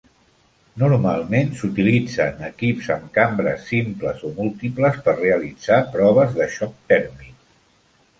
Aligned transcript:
Normalment 0.83 1.49
s'utilitzen 1.57 2.39
equips 2.47 2.89
amb 2.95 3.05
cambres 3.17 3.67
simples 3.73 4.23
o 4.29 4.31
múltiples 4.39 4.97
per 5.09 5.15
realitzar 5.19 5.79
proves 5.97 6.33
de 6.41 6.49
xoc 6.55 6.75
tèrmic. 6.93 7.37